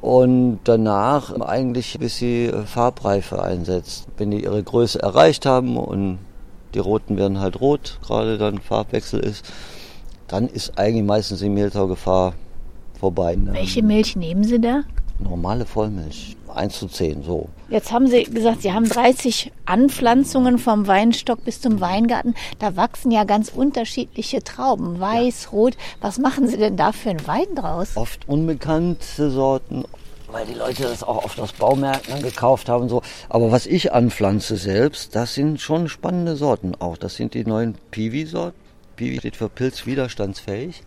[0.00, 4.08] Und danach eigentlich, bis sie Farbreife einsetzt.
[4.16, 6.18] Wenn die ihre Größe erreicht haben und
[6.74, 9.44] die roten werden halt rot, gerade dann Farbwechsel ist,
[10.26, 12.34] dann ist eigentlich meistens die Mehltaugefahr
[12.98, 13.36] vorbei.
[13.40, 14.82] Welche Milch nehmen Sie da?
[15.18, 16.36] Normale Vollmilch.
[16.56, 17.48] 1 zu 10, so.
[17.68, 22.34] Jetzt haben Sie gesagt, Sie haben 30 Anpflanzungen vom Weinstock bis zum Weingarten.
[22.58, 25.50] Da wachsen ja ganz unterschiedliche Trauben, weiß, ja.
[25.50, 25.76] rot.
[26.00, 27.96] Was machen Sie denn da für einen Wein draus?
[27.96, 29.84] Oft unbekannte Sorten,
[30.32, 32.88] weil die Leute das auch oft aus Baumärkten gekauft haben.
[32.88, 33.02] So.
[33.28, 36.96] Aber was ich anpflanze selbst, das sind schon spannende Sorten auch.
[36.96, 38.58] Das sind die neuen Piwi-Sorten.
[38.96, 40.82] Piwi steht für pilzwiderstandsfähig.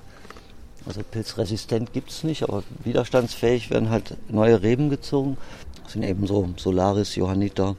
[0.86, 5.38] Also pilzresistent gibt es nicht, aber widerstandsfähig werden halt neue Reben gezogen.
[5.84, 7.76] Das sind eben so Solaris, Johanniter,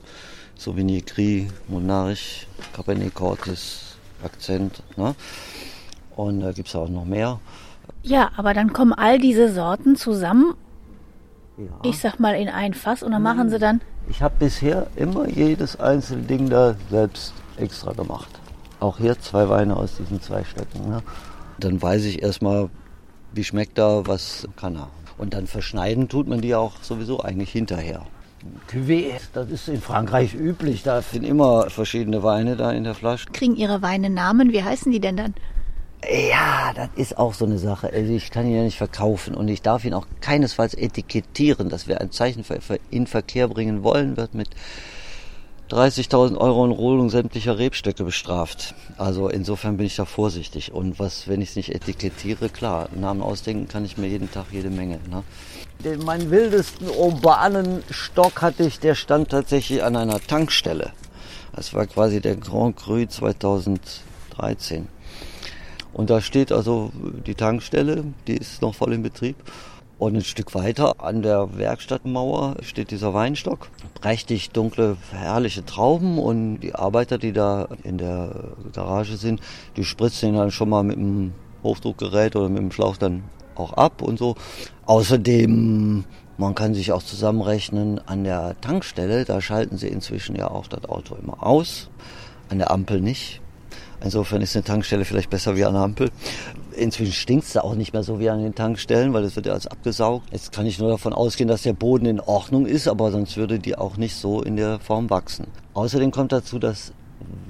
[0.56, 4.82] Sauvigny Gris, Monarch, Cabernet Cortis, Akzent.
[4.96, 5.14] Ne?
[6.16, 7.40] Und da gibt es auch noch mehr.
[8.02, 10.54] Ja, aber dann kommen all diese Sorten zusammen,
[11.58, 11.64] ja.
[11.82, 13.80] ich sag mal in ein Fass und dann machen sie dann.
[14.08, 18.28] Ich habe bisher immer jedes einzelne Ding da selbst extra gemacht.
[18.80, 20.88] Auch hier zwei Weine aus diesen zwei Stöcken.
[20.88, 21.02] Ne?
[21.58, 22.68] Dann weiß ich erstmal,
[23.34, 24.90] wie schmeckt er, was kann er.
[25.18, 28.06] Und dann verschneiden tut man die auch sowieso eigentlich hinterher.
[28.70, 30.82] Cuvée, das ist in Frankreich üblich.
[30.82, 33.26] Da sind immer verschiedene Weine da in der Flasche.
[33.32, 34.52] Kriegen Ihre Weine Namen?
[34.52, 35.34] Wie heißen die denn dann?
[36.30, 37.90] Ja, das ist auch so eine Sache.
[37.92, 41.88] Also ich kann ihn ja nicht verkaufen und ich darf ihn auch keinesfalls etikettieren, dass
[41.88, 42.44] wir ein Zeichen
[42.90, 44.50] in Verkehr bringen wollen, wird mit
[45.70, 48.74] 30.000 Euro in Rodung sämtlicher Rebstöcke bestraft.
[48.98, 50.72] Also insofern bin ich da vorsichtig.
[50.72, 54.46] Und was, wenn ich es nicht etikettiere, klar, Namen ausdenken kann ich mir jeden Tag
[54.52, 55.00] jede Menge.
[55.10, 55.22] Ne?
[55.82, 60.92] Den, meinen wildesten urbanen Stock hatte ich, der stand tatsächlich an einer Tankstelle.
[61.56, 64.88] Das war quasi der Grand Cru 2013.
[65.94, 66.90] Und da steht also
[67.26, 69.36] die Tankstelle, die ist noch voll in Betrieb.
[69.98, 73.68] Und ein Stück weiter an der Werkstattmauer steht dieser Weinstock.
[74.00, 79.40] Prächtig dunkle, herrliche Trauben und die Arbeiter, die da in der Garage sind,
[79.76, 83.72] die spritzen ihn dann schon mal mit dem Hochdruckgerät oder mit dem Schlauch dann auch
[83.72, 84.34] ab und so.
[84.86, 86.04] Außerdem,
[86.38, 90.84] man kann sich auch zusammenrechnen, an der Tankstelle, da schalten sie inzwischen ja auch das
[90.86, 91.88] Auto immer aus,
[92.48, 93.40] an der Ampel nicht.
[94.02, 96.10] Insofern ist eine Tankstelle vielleicht besser wie eine Ampel.
[96.76, 99.52] Inzwischen stinkt es auch nicht mehr so wie an den Tankstellen, weil es wird ja
[99.52, 100.28] alles abgesaugt.
[100.32, 103.58] Jetzt kann ich nur davon ausgehen, dass der Boden in Ordnung ist, aber sonst würde
[103.58, 105.46] die auch nicht so in der Form wachsen.
[105.74, 106.92] Außerdem kommt dazu, dass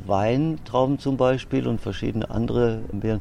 [0.07, 3.21] Weintrauben zum Beispiel und verschiedene andere Beeren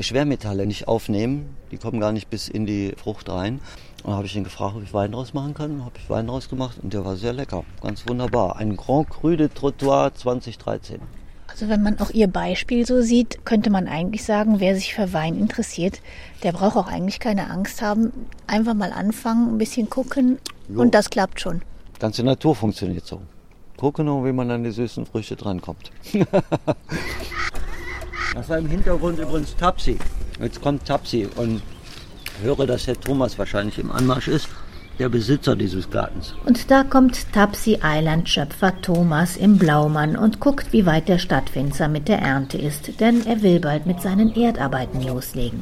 [0.00, 1.56] Schwermetalle nicht aufnehmen.
[1.70, 3.60] Die kommen gar nicht bis in die Frucht rein.
[4.02, 5.84] Und da habe ich ihn gefragt, ob ich Wein draus machen kann.
[5.84, 7.64] Habe ich Wein draus gemacht und der war sehr lecker.
[7.80, 8.56] Ganz wunderbar.
[8.56, 11.00] Ein Grand Cru de Trottoir 2013.
[11.56, 15.14] Also wenn man auch Ihr Beispiel so sieht, könnte man eigentlich sagen, wer sich für
[15.14, 16.02] Wein interessiert,
[16.42, 18.12] der braucht auch eigentlich keine Angst haben.
[18.46, 20.36] Einfach mal anfangen, ein bisschen gucken
[20.68, 20.82] jo.
[20.82, 21.62] und das klappt schon.
[21.98, 23.22] Ganze Natur funktioniert so.
[23.78, 25.92] Gucken nur, wie man an die süßen Früchte drankommt.
[28.34, 29.96] das war im Hintergrund übrigens Tapsi.
[30.38, 31.62] Jetzt kommt Tapsi und
[32.42, 34.46] höre, dass Herr Thomas wahrscheinlich im Anmarsch ist
[34.98, 36.34] der Besitzer dieses Gartens.
[36.44, 41.88] Und da kommt Tapsi Eiland Schöpfer Thomas im Blaumann und guckt, wie weit der Stadtwinzer
[41.88, 45.60] mit der Ernte ist, denn er will bald mit seinen Erdarbeiten loslegen.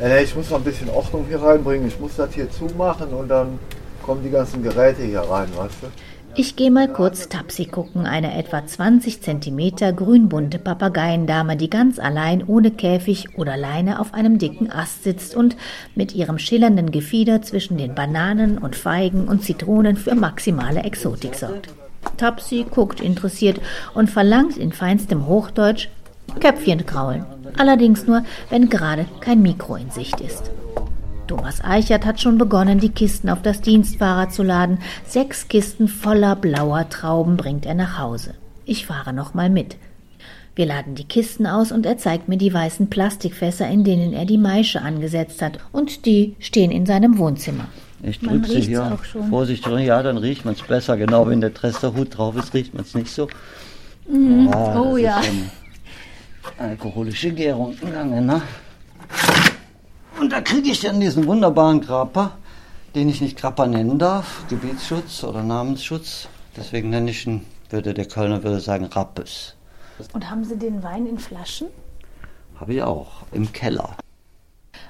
[0.00, 1.88] Ja, ich muss noch ein bisschen Ordnung hier reinbringen.
[1.88, 3.58] Ich muss das hier zumachen und dann
[4.02, 5.86] kommen die ganzen Geräte hier rein, weißt du?
[6.36, 12.42] Ich gehe mal kurz Tapsi gucken, eine etwa 20 Zentimeter grünbunte Papageiendame, die ganz allein
[12.44, 15.56] ohne Käfig oder Leine auf einem dicken Ast sitzt und
[15.94, 21.68] mit ihrem schillernden Gefieder zwischen den Bananen und Feigen und Zitronen für maximale Exotik sorgt.
[22.16, 23.60] Tapsi guckt interessiert
[23.94, 25.88] und verlangt in feinstem Hochdeutsch
[26.40, 27.24] Köpfchen kraulen.
[27.58, 30.50] Allerdings nur, wenn gerade kein Mikro in Sicht ist.
[31.26, 34.78] Thomas Eichert hat schon begonnen, die Kisten auf das Dienstfahrrad zu laden.
[35.06, 38.34] Sechs Kisten voller blauer Trauben bringt er nach Hause.
[38.64, 39.76] Ich fahre noch mal mit.
[40.56, 44.24] Wir laden die Kisten aus und er zeigt mir die weißen Plastikfässer, in denen er
[44.24, 45.58] die Maische angesetzt hat.
[45.72, 47.66] Und die stehen in seinem Wohnzimmer.
[48.02, 48.98] Ich drücke sie hier.
[49.30, 50.96] Vorsicht, ja, dann riecht man es besser.
[50.96, 53.28] Genau, wenn der Tresterhut drauf ist, riecht man es nicht so.
[54.06, 54.48] Mhm.
[54.54, 55.20] Oh, oh ja.
[56.58, 58.42] Alkoholische Gärung im Gange, ne?
[60.24, 62.38] Und da kriege ich dann diesen wunderbaren Grappa,
[62.94, 66.28] den ich nicht Grappa nennen darf, Gebietsschutz oder Namensschutz.
[66.56, 69.54] Deswegen nenne ich ihn, würde der Kölner würde sagen, Rappes.
[70.14, 71.66] Und haben Sie den Wein in Flaschen?
[72.58, 73.98] Habe ich auch, im Keller.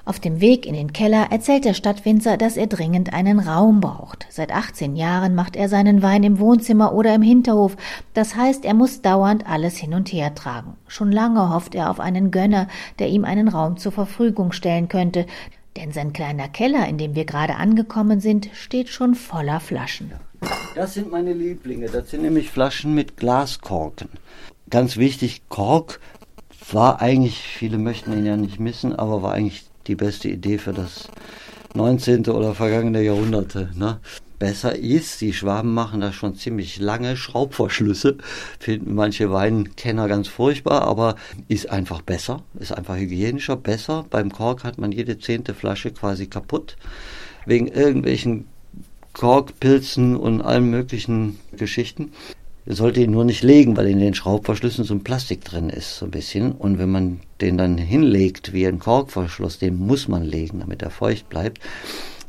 [0.07, 4.27] Auf dem Weg in den Keller erzählt der Stadtwinzer, dass er dringend einen Raum braucht.
[4.29, 7.75] Seit 18 Jahren macht er seinen Wein im Wohnzimmer oder im Hinterhof.
[8.13, 10.75] Das heißt, er muss dauernd alles hin und her tragen.
[10.87, 12.67] Schon lange hofft er auf einen Gönner,
[12.99, 15.25] der ihm einen Raum zur Verfügung stellen könnte.
[15.75, 20.11] Denn sein kleiner Keller, in dem wir gerade angekommen sind, steht schon voller Flaschen.
[20.75, 21.87] Das sind meine Lieblinge.
[21.87, 24.09] Das sind nämlich Flaschen mit Glaskorken.
[24.69, 25.99] Ganz wichtig, Kork
[26.71, 30.73] war eigentlich, viele möchten ihn ja nicht missen, aber war eigentlich die beste Idee für
[30.73, 31.07] das
[31.73, 32.27] 19.
[32.27, 33.69] oder vergangene Jahrhunderte.
[33.75, 33.99] Ne?
[34.39, 38.17] Besser ist, die Schwaben machen da schon ziemlich lange Schraubverschlüsse,
[38.59, 41.15] finden manche Weinkenner ganz furchtbar, aber
[41.47, 44.05] ist einfach besser, ist einfach hygienischer, besser.
[44.09, 46.75] Beim Kork hat man jede zehnte Flasche quasi kaputt,
[47.45, 48.47] wegen irgendwelchen
[49.13, 52.11] Korkpilzen und allen möglichen Geschichten.
[52.67, 55.97] Ihr sollt ihn nur nicht legen, weil in den Schraubverschlüssen so ein Plastik drin ist,
[55.97, 56.51] so ein bisschen.
[56.51, 60.89] Und wenn man den dann hinlegt wie ein Korkverschluss, den muss man legen, damit er
[60.89, 61.59] feucht bleibt,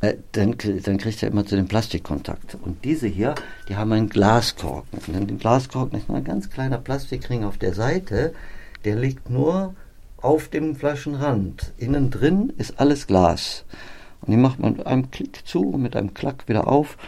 [0.03, 2.59] äh, dann, dann kriegt er immer zu dem Plastikkontakt.
[2.61, 3.35] Und diese hier,
[3.70, 4.99] die haben einen Glaskorken.
[5.07, 8.35] Und den Glaskorken ist nur ein ganz kleiner Plastikring auf der Seite,
[8.85, 9.75] der liegt nur
[10.18, 11.72] auf dem Flaschenrand.
[11.79, 13.64] Innen drin ist alles Glas.
[14.20, 16.99] Und die macht man mit einem Klick zu und mit einem Klack wieder auf.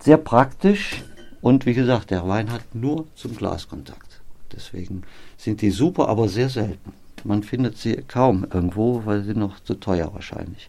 [0.00, 1.04] Sehr praktisch
[1.46, 4.20] und wie gesagt, der Wein hat nur zum Glaskontakt.
[4.52, 5.02] Deswegen
[5.36, 6.92] sind die super, aber sehr selten.
[7.22, 10.68] Man findet sie kaum irgendwo, weil sie noch zu teuer wahrscheinlich.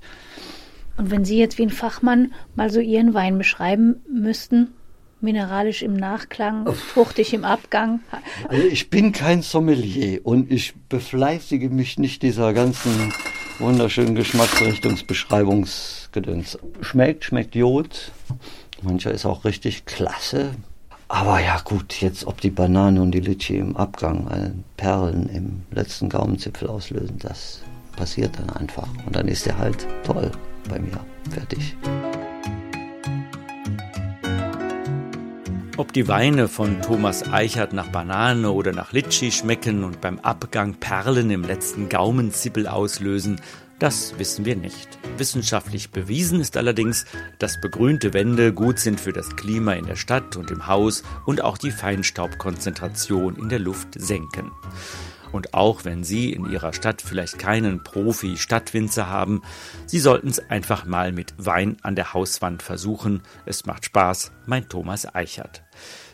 [0.96, 4.68] Und wenn Sie jetzt wie ein Fachmann mal so Ihren Wein beschreiben müssten,
[5.20, 8.02] mineralisch im Nachklang, fruchtig im Abgang.
[8.48, 13.12] Also ich bin kein Sommelier und ich befleißige mich nicht dieser ganzen
[13.58, 16.60] wunderschönen Geschmacksrichtungsbeschreibungsgedöns.
[16.82, 18.12] Schmeckt, schmeckt Jod,
[18.84, 20.52] Mancher ist auch richtig klasse.
[21.10, 25.62] Aber ja gut, jetzt ob die Banane und die Litschi im Abgang äh, Perlen im
[25.72, 27.62] letzten Gaumenzipfel auslösen, das
[27.96, 28.88] passiert dann einfach.
[29.06, 30.32] Und dann ist er halt toll
[30.70, 31.00] bei mir.
[31.30, 31.76] Fertig.
[35.78, 40.74] Ob die Weine von Thomas Eichert nach Banane oder nach Litschi schmecken und beim Abgang
[40.74, 43.40] Perlen im letzten Gaumenzippel auslösen,
[43.80, 44.98] das wissen wir nicht.
[45.18, 47.06] Wissenschaftlich bewiesen ist allerdings,
[47.40, 51.44] dass begrünte Wände gut sind für das Klima in der Stadt und im Haus und
[51.44, 54.52] auch die Feinstaubkonzentration in der Luft senken.
[55.32, 59.42] Und auch wenn Sie in Ihrer Stadt vielleicht keinen Profi-Stadtwinzer haben,
[59.86, 63.22] Sie sollten es einfach mal mit Wein an der Hauswand versuchen.
[63.46, 65.64] Es macht Spaß, mein Thomas Eichert.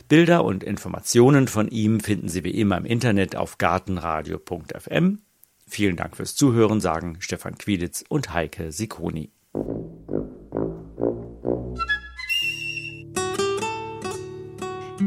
[0.10, 5.20] Bilder und Informationen von ihm finden Sie wie immer im Internet auf gartenradio.fm.
[5.74, 9.32] Vielen Dank fürs Zuhören, sagen Stefan Quieditz und Heike Sikoni.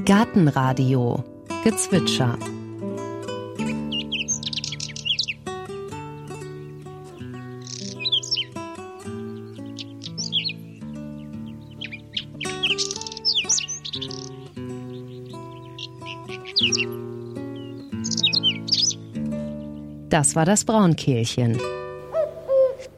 [0.05, 1.23] Gartenradio
[1.63, 2.37] Gezwitscher
[20.09, 21.59] Das war das Braunkehlchen.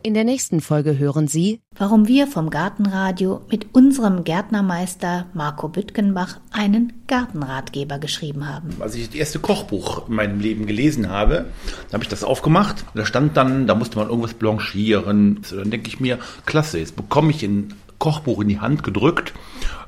[0.03, 6.39] In der nächsten Folge hören Sie, warum wir vom Gartenradio mit unserem Gärtnermeister Marco Büttgenbach
[6.51, 8.77] einen Gartenratgeber geschrieben haben.
[8.79, 11.47] Als ich das erste Kochbuch in meinem Leben gelesen habe,
[11.95, 12.85] habe ich das aufgemacht.
[12.95, 15.41] Da stand dann, da musste man irgendwas blanchieren.
[15.45, 19.33] So, dann denke ich mir, klasse, jetzt bekomme ich ein Kochbuch in die Hand gedrückt.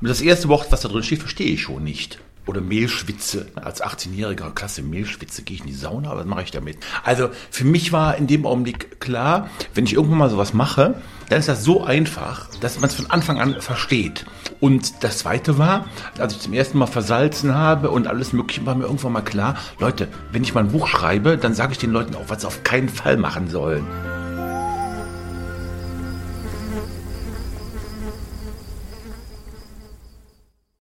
[0.01, 3.47] Und das erste Wort, was da drin steht, verstehe ich schon nicht oder Mehlschwitze.
[3.55, 6.79] Als 18-jähriger Klasse Mehlschwitze gehe ich in die Sauna, was mache ich damit?
[7.05, 10.95] Also für mich war in dem Augenblick klar, wenn ich irgendwann mal sowas mache,
[11.29, 14.27] dann ist das so einfach, dass man es von Anfang an versteht.
[14.59, 15.87] Und das Zweite war,
[16.19, 19.57] als ich zum ersten Mal versalzen habe und alles Mögliche, war mir irgendwann mal klar,
[19.79, 22.47] Leute, wenn ich mal ein Buch schreibe, dann sage ich den Leuten auch, was sie
[22.47, 23.87] auf keinen Fall machen sollen.